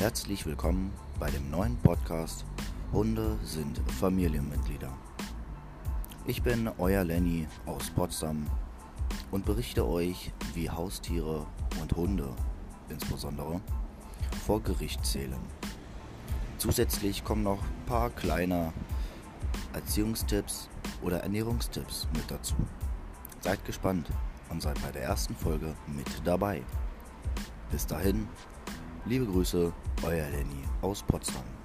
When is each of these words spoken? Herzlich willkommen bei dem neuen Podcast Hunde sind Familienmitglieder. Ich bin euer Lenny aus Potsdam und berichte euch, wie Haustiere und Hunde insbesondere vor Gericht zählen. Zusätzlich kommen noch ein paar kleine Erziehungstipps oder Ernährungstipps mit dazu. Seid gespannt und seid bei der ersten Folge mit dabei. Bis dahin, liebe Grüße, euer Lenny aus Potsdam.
Herzlich 0.00 0.46
willkommen 0.46 0.94
bei 1.18 1.30
dem 1.30 1.50
neuen 1.50 1.76
Podcast 1.76 2.46
Hunde 2.90 3.38
sind 3.44 3.82
Familienmitglieder. 4.00 4.90
Ich 6.26 6.42
bin 6.42 6.70
euer 6.78 7.04
Lenny 7.04 7.46
aus 7.66 7.90
Potsdam 7.90 8.46
und 9.30 9.44
berichte 9.44 9.86
euch, 9.86 10.32
wie 10.54 10.70
Haustiere 10.70 11.46
und 11.82 11.92
Hunde 11.96 12.34
insbesondere 12.88 13.60
vor 14.46 14.62
Gericht 14.62 15.04
zählen. 15.04 15.38
Zusätzlich 16.56 17.22
kommen 17.22 17.42
noch 17.42 17.62
ein 17.62 17.84
paar 17.84 18.08
kleine 18.08 18.72
Erziehungstipps 19.74 20.70
oder 21.02 21.20
Ernährungstipps 21.20 22.08
mit 22.14 22.30
dazu. 22.30 22.54
Seid 23.40 23.62
gespannt 23.66 24.08
und 24.48 24.62
seid 24.62 24.80
bei 24.80 24.92
der 24.92 25.02
ersten 25.02 25.36
Folge 25.36 25.74
mit 25.86 26.08
dabei. 26.24 26.62
Bis 27.70 27.86
dahin, 27.86 28.26
liebe 29.06 29.26
Grüße, 29.26 29.72
euer 30.02 30.28
Lenny 30.30 30.64
aus 30.82 31.02
Potsdam. 31.02 31.59